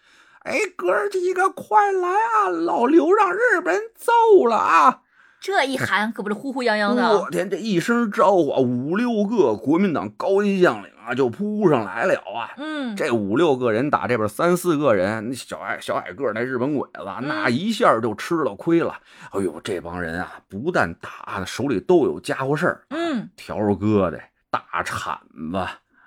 [0.47, 2.47] 哎，哥儿几个快来啊！
[2.47, 5.01] 老刘让日本人揍了啊！”
[5.39, 12.55] 这一喊可不是呼呼泱泱的我，天，这一声招呼啊，五六个国民党高级将领啊就扑上来了啊！
[12.57, 18.95] 嗯，这五六个人打这边三四个人，那小矮小矮个那日本鬼子，嗯那一下就吃了亏了。
[19.31, 25.19] 哎呦，这帮人啊，不但打，手里都有家伙事儿，嗯，条疙瘩、大铲
[25.51, 25.57] 子、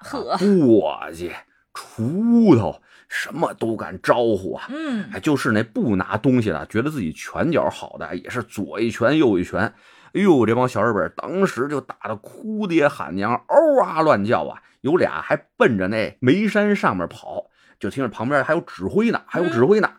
[0.00, 1.30] 呵，簸箕、
[1.72, 4.68] 锄头，什么都敢招呼啊！
[4.70, 9.62] 嗯，哎，就是那不拿东西的，觉得自己拳脚好的，也是左一拳右一拳。
[10.12, 14.62] 哎呦，这帮小日本当时就打得哭爹喊娘，嗷啊乱叫啊！
[14.80, 19.90] 有俩还奔着那煤山上面跑，就听着旁边还有指挥呢，还有指挥呢，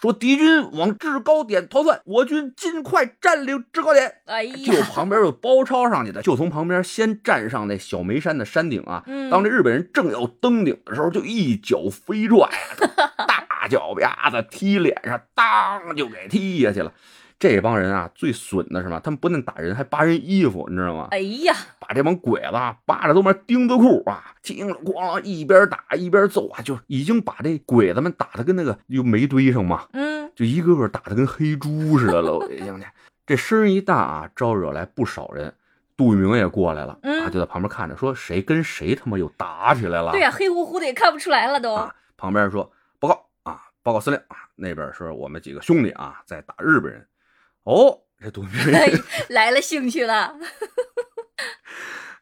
[0.00, 4.12] 说敌军往制高点逃窜，我军尽快占领制高点。
[4.26, 9.02] 哎就，旁边有包抄上去的，就从旁边先站上那小梅山的山顶啊。
[9.06, 12.48] 嗯当这日本人正要登顶的时候，就一脚飞踹，
[13.26, 16.92] 大脚丫子踢脸上，当就给踢下去了。
[17.38, 18.98] 这帮人啊，最损的是什么？
[19.00, 21.08] 他们不但打人，还扒人衣服，你知道吗？
[21.12, 32.80] 哎呀，把这帮鬼子啊扒着都门钉子裤啊，叮了咣啷一边打一边揍啊，就已经把这鬼子们打的跟那个又没堆上嘛，嗯，就一个个打的跟黑猪似的了， 已经。
[33.26, 35.54] 这声一大啊，招惹来不少人。
[35.96, 40.12] 杜聿明也过来了，嗯啊，就在旁边看着，说谁跟谁他妈又打起来了？
[40.12, 42.70] 对呀，黑乎乎的也看不出来了都，啊，旁边说
[43.00, 47.06] 报告啊，报告司令啊，那边是我们几个兄弟啊在打日本人。
[47.68, 48.50] 哦，这杜明，
[49.28, 50.34] 来了兴趣了，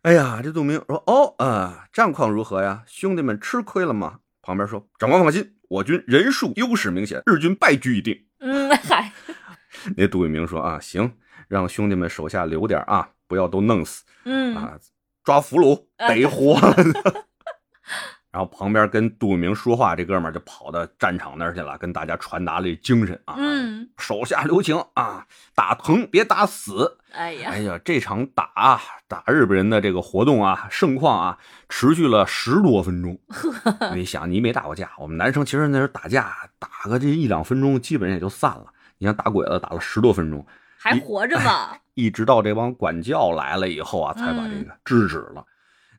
[0.02, 2.82] 哎呀，这杜聿明说哦啊，战况如何呀？
[2.88, 4.18] 兄弟们吃亏了吗？
[4.42, 8.26] 旁边说长官放心，我军人数优势明显，日军败局已定。
[8.40, 9.12] 嗯，嗨，
[9.96, 14.76] 那杜聿明说啊，行，让兄弟们手下留点啊，不要都弄死嗯，啊，
[15.22, 16.74] 抓俘虏逮活了。
[18.36, 26.98] 然后旁边跟杜聿明说话这哥们儿就跑到战场那儿去了，跟大家传达了精神啊，嗯，手下留情啊，打疼别打死。
[27.14, 31.38] 哎呀哎，呀，这场打啊打日本人的这个活动啊，盛况啊，
[31.70, 33.18] 持续了十多分钟。
[33.96, 38.66] 你想，你没打过架，我们男生其实那时候打架打个这一两分钟，基本上也就散了。
[38.98, 40.46] 你像打鬼子打了十多分钟，
[40.76, 41.70] 还活着吗？
[41.96, 45.42] 一直到这帮管教来了以后啊，才把这个制止了。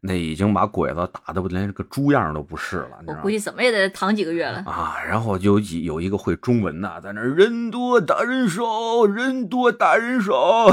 [0.08, 3.30] 那已经把鬼子打的连个猪样都不是了，我估？
[3.30, 4.60] 计怎么也得躺几个月了。
[4.60, 10.66] 啊，然后就有有一个会中文的，在那人多打人少，人多打人少，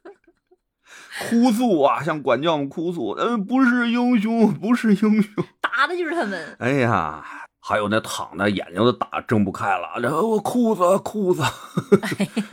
[1.28, 5.44] 哭诉啊，向管教们哭诉，嗯，不是英雄，不是英雄。
[5.60, 6.56] 打的就是他们。
[6.58, 7.22] 哎呀，
[7.60, 11.42] 还有那躺的眼睛都打睁不开了，然后我裤子裤子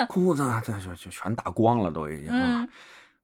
[0.09, 2.29] 裤子，这就就全打光了，都已经。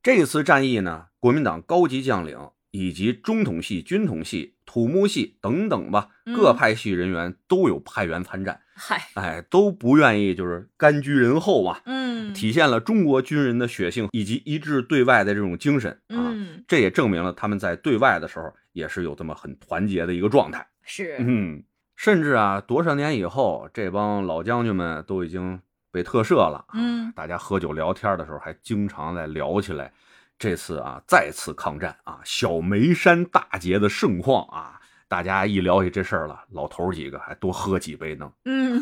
[0.06, 2.38] 这次战役呢，国民党高级将领
[2.70, 16.30] 以及中统系、军统系、土木系等等吧，嗯各派系人员都有派员参战，嗨，哎，都不愿意就是甘居人后啊，嗯，体现了中国军人的血性以及一致对外的这种精神啊。
[16.30, 20.68] 嗯，这也证明了他们在对外的时候也是有这么很团结的一个状态。
[20.84, 21.64] 是，嗯，
[21.96, 25.60] 甚至啊，多少年以后，这帮老将军们都已经
[25.96, 26.66] 被特赦了。
[26.74, 29.94] 嗯，大家喝酒聊天的时候，还经常在聊起来
[30.38, 34.82] 这次啊再次抗战啊小梅山大捷的盛况啊。
[35.08, 38.30] 大家一聊起这事儿了，老头几个还多喝几杯呢。
[38.44, 38.82] 嗯，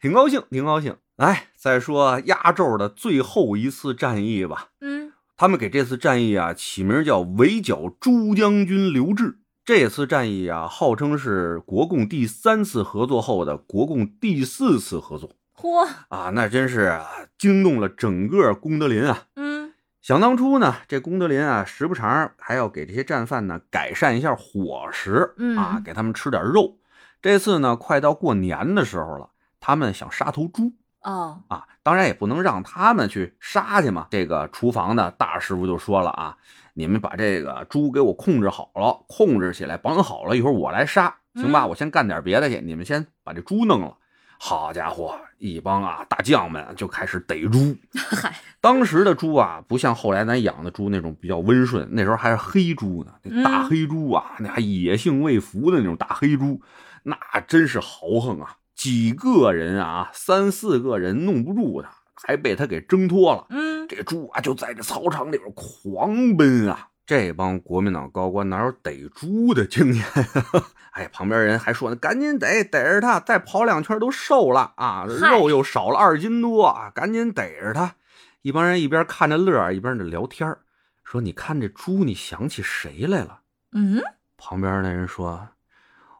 [0.00, 0.94] 挺高兴，挺高兴。
[1.16, 4.68] 来，再说压轴的最后一次战役吧。
[4.80, 9.38] 嗯，他们给这次战役啊起名叫围剿朱将军刘志。
[9.64, 16.98] 这次战役啊，号称是国共第三次合作后的国共第四次合作嚯，啊，那真是
[17.36, 19.24] 惊动了整个功德林啊。
[19.36, 26.78] 嗯，想当初呢，这功德林啊，时不常还要给这些战犯呢改善一下伙食，嗯啊，给他们吃点肉。
[27.20, 29.28] 这次呢，快到过年的时候了，
[29.60, 34.06] 他们想杀头猪哦，啊，当然也不能让他们去杀去嘛。
[34.10, 36.38] 这个厨房的大师傅就说了啊，
[36.72, 41.64] 你们把这个猪给我控制好了，控制起来，绑好了，一会儿我来杀，行吧？
[41.64, 43.98] 嗯我先干点别的去，你们先把这猪弄了。
[44.42, 47.76] 好家伙，一帮啊大将们就开始逮猪。
[47.94, 53.12] 嗨， 当时的猪啊，不像后来咱养的猪那种比较温顺，那时候还是黑猪呢。
[53.22, 56.58] 那大嗯黑猪啊，那还野性未服的那种大黑猪，
[57.02, 58.56] 那真是豪横啊！
[58.74, 63.44] 几个人啊，三四个人弄不住它，还被它给挣脱了。
[63.50, 66.88] 嗯，这猪啊，就在这操场里边狂奔啊！
[67.10, 70.64] 这帮国民党高官哪有逮猪的经验呀？
[70.92, 77.96] 哎，旁边人还说呢，赶紧逮，逮着他，再跑两圈都瘦了啊，肉又少了二斤多啊，赶紧逮着他！
[78.42, 80.60] 一帮人一边看着乐儿，一边在聊天儿
[81.02, 83.40] 说：“你看这猪，你想起谁来了
[83.72, 84.00] 嗯，？”
[84.38, 85.48] 旁边那人说：“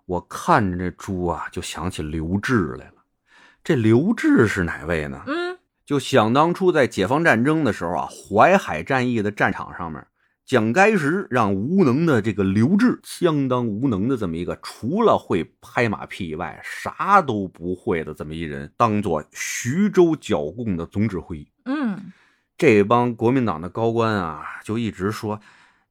[0.07, 2.95] 我看着这猪啊，就想起刘志来了。
[3.63, 5.23] 这刘志是哪位呢？
[5.29, 10.05] 嗯，就想当初在解放战争的时候啊，淮海战役的战场上面，
[10.51, 21.47] 蒋介石让无能的这个刘志，相当无能的这么一个，除了会拍马屁以外，啥都不会的这么一人，当做徐州剿共的总指挥。
[21.67, 22.11] 嗯，
[22.59, 25.41] 这帮国民党的高官啊，就一直说，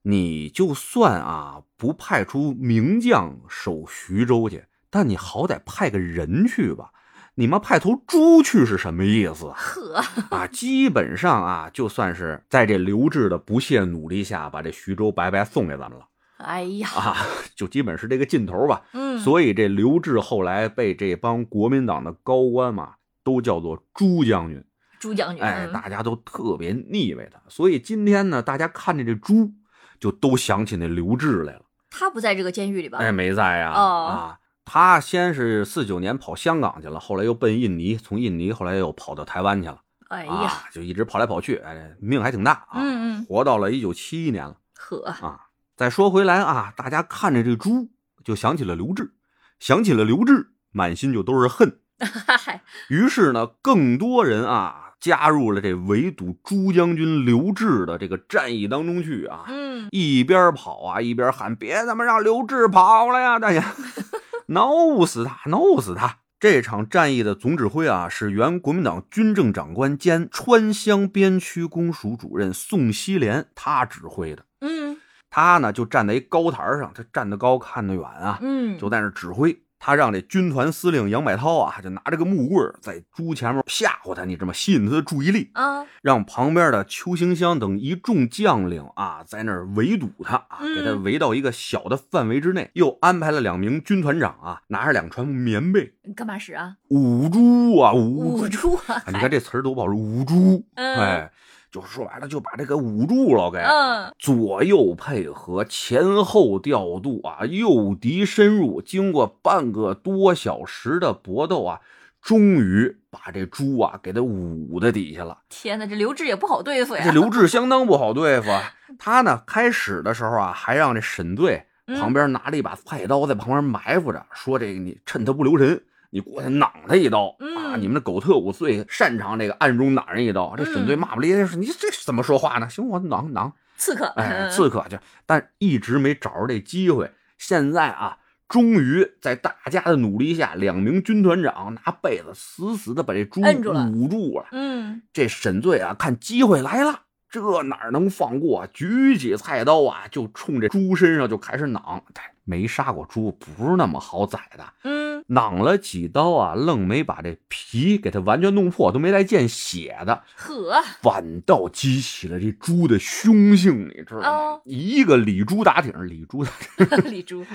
[0.02, 6.91] 你就算啊不派出名将守徐州去，但你好歹派个人去吧。
[7.39, 9.56] 你们派头猪去是什么意思啊？
[9.58, 16.06] 呵，啊，基本上啊，就算是在这刘志的不懈努力下，把这徐州白白送给咱们了
[16.39, 17.15] 哎呀，啊，
[17.56, 18.82] 就基本是这个劲头吧。
[18.91, 24.62] 嗯，所以这刘志后来被这帮国民党的高官嘛，都叫做朱将军，
[24.99, 27.41] 朱将军，哎，嗯大家都特别腻歪他。
[27.47, 29.54] 所以今天呢，大家看见这猪，
[29.97, 31.62] 就都想起那刘志来了。
[31.89, 32.97] 他不在这个监狱里吧？
[32.97, 34.39] 哎，没在呀、哦啊。
[34.71, 39.82] 他先是四九年跑香港去了，后来又奔印尼，从印尼后来又跑到台湾去了。
[40.10, 42.73] 哎呀，啊，就一直跑来跑去，哎，命还挺大啊。
[42.73, 45.47] 嗯嗯，活到了一九七一年了呵，啊。
[45.75, 47.89] 再说回来啊，大家看着这猪，
[48.23, 49.13] 就想起了刘志，
[49.60, 51.79] 想起了刘志，满心就都是恨。
[51.99, 59.45] 嗨， 于是呢，更多人啊加入了这围堵朱将军刘志的这个战役当中去啊。
[59.47, 63.39] 嗯，一边跑啊，一边喊：“别他妈让刘志跑了呀！
[63.39, 63.63] 大家
[64.49, 74.45] 弄死他，弄死他！”这场战役的总指挥啊，是原国民党军政长官兼川湘边区公署主任宋希濂，他指挥的。
[74.62, 74.97] 嗯
[75.29, 79.62] 他呢就站在一高台上，他站得高看得远啊，嗯，就在那指挥。
[79.79, 85.49] 他让这军团司令杨百涛啊，就拿着个木棍在猪前面吓唬他，你这么吸引他的注意力。
[85.53, 96.75] 啊，让旁边的邱行香等一众将领啊，在那儿围堵他啊，嗯给他围到一个小的范围之内，又安排了两名军团长啊，拿着两船棉被干嘛使啊？
[96.89, 98.75] 捂猪啊，捂捂猪。
[98.87, 99.03] 啊啊！
[99.07, 101.29] 你看这词儿多不好，捂猪，嗯
[101.69, 108.82] 哎，就说白了，就把这个捂住了，给嗯左右配合，前后调度啊，诱敌深入。
[108.82, 111.79] 经过半个多小时的搏斗啊，
[112.21, 115.38] 终于把这猪啊给他捂在底下了。
[115.49, 117.03] 天哪，这刘志也不好对付呀。
[117.05, 118.73] 这刘志相当不好对付啊。
[118.97, 127.76] 他呢，开始的时候啊，还让这沈队嗯旁边拿了一把菜刀在旁边埋伏着，说这个你趁他不留神，你过去攮他一刀、啊！
[127.76, 130.55] 嗯你们的狗特务最擅长这个暗中攮人一刀。
[130.57, 132.70] 这沈队嗯骂不咧咧说：“你这怎么说话呢？
[132.70, 133.51] 行，我攮攮。
[133.78, 137.12] 刺客， ”哎，嗯刺客就，但一直没找着这机会。
[137.38, 138.18] 现在啊。
[138.47, 144.47] 终于在大家的努力下，两名军团长拿被子死死的把这猪捂住了。
[144.51, 148.66] 嗯，这沈醉啊，看机会来了，这哪能放过？
[148.74, 152.01] 举起菜刀啊，就冲这猪身上就开始攮。
[152.16, 154.66] 哎没杀过猪，不是那么好宰的。
[154.84, 164.27] 嗯攮了几刀啊，愣没把这皮给它完全弄破，都没带见血的，呵，反倒激起了这猪的凶性，你知道吗？
[164.27, 167.45] 哦一个李猪打挺，李猪打挺，李猪，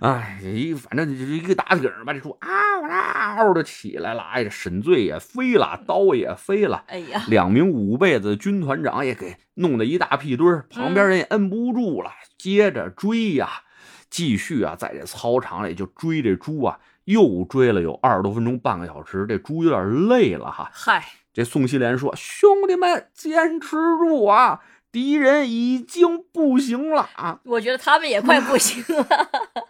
[0.00, 2.48] 哎，一反正就是一个打挺把，这猪嗷
[3.36, 6.84] 嗷的起来了，哎，这沈醉也飞了，刀也飞了。
[6.86, 13.48] 哎呀，两名五辈子军团长也给弄得一大屁墩儿，旁边人也摁不住了，接着追呀，
[14.08, 20.70] 继续啊，在这操场里就追这猪啊，又追了有二十多分钟，半个小时，这猪有点累了哈。
[20.72, 27.40] 嗨，这宋希濂说：“兄弟们，坚持住啊，敌人已经不行了啊！
[27.44, 29.06] 我觉得他们也快不行了。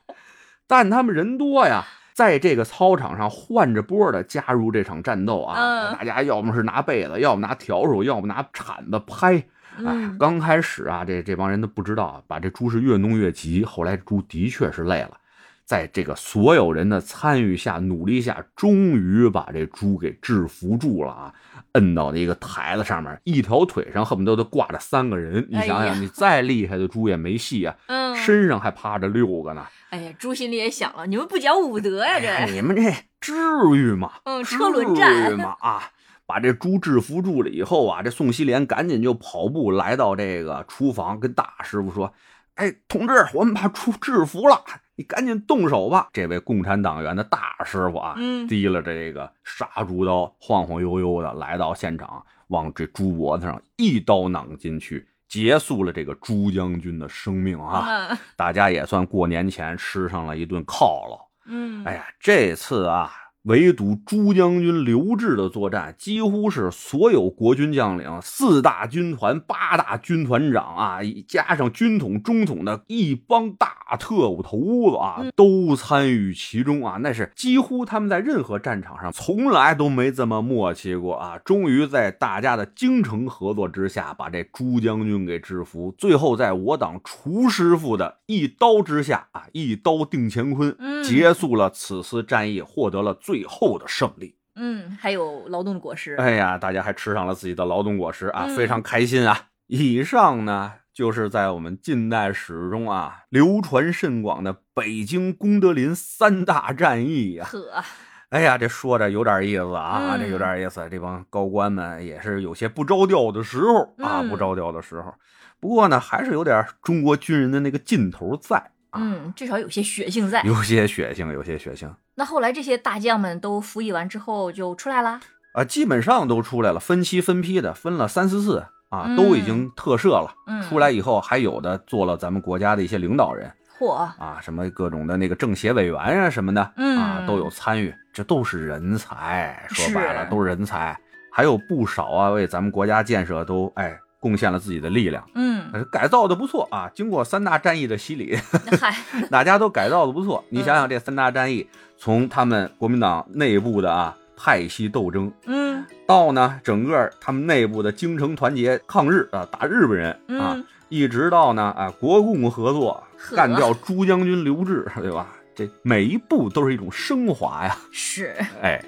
[0.66, 5.58] 但他们人多呀。”在这个操场上换着波的加入这场战斗啊！
[5.58, 9.34] 嗯大家要么是拿被子，要么拿笤帚，要么拿铲子拍。
[9.34, 9.46] 哎
[9.78, 13.64] 嗯，，刚开始啊，这这帮人都不知道啊，把这猪是越弄越急。
[13.64, 15.18] 后来猪的确是累了，
[15.64, 21.34] 在这个所有人的参与下、努力下，终于把这猪给制服住了啊！
[21.72, 25.46] 摁到那个台子上面，一条腿上恨不得都挂着三个人。
[25.50, 29.66] 你想想，你再厉害的猪也没戏啊， 嗯，身上还趴着六个呢。
[29.90, 33.32] 哎呀，猪心里也想了，你们不讲武德呀，哎这，你们这至
[33.74, 34.12] 于吗？
[34.24, 35.56] 嗯，至车轮战于，吗？
[35.60, 35.90] 啊！
[36.26, 42.14] 把这猪制服住了以后啊，这宋希濂赶紧就跑步来到这个厨房，跟大师傅说
[42.56, 44.64] ：“哎，同志，我们把猪制服了，
[44.96, 57.86] 你赶紧动手吧。”这位共产党员的大师傅啊，嗯提了这个杀猪刀，晃晃悠悠的来到现场，往这猪脖子上一刀攮进去，结束了这个朱将军的生命啊！
[57.88, 61.18] 嗯大家也算过年前吃上了一顿犒劳。
[61.46, 63.12] 嗯，哎呀，这次啊，
[63.44, 74.58] 围堵朱将军刘志的作战，几乎是所有国军将领、四大军团、八大军团长啊，加上军统、中统的一帮大特务头
[74.90, 76.96] 子啊，都参与其中啊。
[77.02, 81.38] 那是几乎他们在任何战场上从来都没这么默契过啊。
[81.44, 85.94] 终于在大家的精诚合作之下，把这朱将军给制服。
[85.98, 94.36] 最后，在我党厨师傅的一刀之下啊，一刀定乾坤，嗯结束了此次战役，获得了最后的胜利。
[94.56, 99.48] 嗯，还有劳动果实，哎呀，大家还吃上了自己的劳动果实啊，嗯非常开心啊！
[99.66, 107.48] 以上呢，就是在我们近代史中啊流传甚广的北京功德林三大战役啊。
[107.50, 107.82] 呵，
[108.28, 110.86] 哎呀，这说着有点意思啊，嗯这有点意思。
[110.88, 115.12] 这帮高官们也是有些不着调的时候啊，嗯不着调的时候。
[115.58, 120.42] 不过呢，还是有点中国军人的那个劲头在啊，嗯，至少有些血性在。
[120.42, 121.92] 有些血性，有些血性。
[122.14, 125.20] 那后来这些大将们都服役完之后就出来了，
[125.54, 130.32] 啊，基本上都出来了，分期分批的，分了三四次啊，嗯都已经特赦了。
[130.46, 139.66] 嗯，出来以后，还有的做了咱们国家的一些领导人嚯，啊，什么各种的那个政协委员啊什么的，嗯啊，都有参与，这都是人才。
[139.70, 140.96] 说白了，是都是人才，
[141.32, 145.22] 还有不少啊，为咱们国家建设都哎贡献了自己的力量。
[145.34, 146.90] 嗯，呃改造的不错啊！
[146.94, 148.34] 经过三大战役的洗礼，
[148.80, 148.96] 嗨，
[149.30, 150.42] 大家都改造的不错。
[150.48, 151.66] 你嗯想想，这三大战役，
[151.98, 160.10] 从他们国民党内部的啊派系斗争，嗯到呢整个他们内部的精诚团结抗日啊，打日本人
[160.40, 163.04] 啊，嗯，一直到呢啊国共合作
[163.36, 165.28] 干掉朱将军刘志，对吧？
[165.54, 167.76] 这每一步都是一种升华呀。
[167.92, 168.82] 是，哎，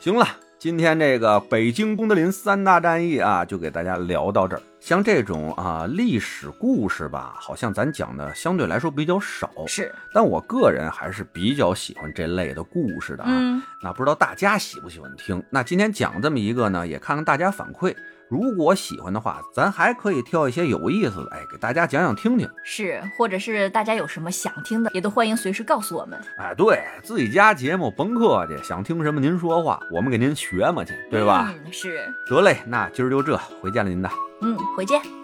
[0.00, 0.28] 行了，
[0.58, 4.62] 今天这个北京功德林三大战役啊，就给大家聊到这儿。
[4.82, 13.30] 像这种啊历史故事吧，好像咱讲的相对来说比较少，是，但我个人还是比较喜欢这类的故事的啊。
[13.30, 15.40] 嗯，那不知道大家喜不喜欢听？
[15.50, 17.94] 那今天讲这么一个呢，也看看大家反馈。
[18.32, 22.48] 如果喜欢的话，咱还可以挑一些有意思的，哎，给大家讲讲听听。
[22.64, 31.52] 是，或者是大家有什么想听的，也都欢迎随时告诉我们，哎，对自己家节目甭客气，想听什么您说话，我们给您学嘛去，对吧？
[31.66, 34.10] 嗯，是，得嘞，那今儿就这，回见了您的。
[34.40, 35.21] 嗯，回见。